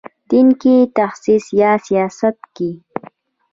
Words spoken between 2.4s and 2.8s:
کې.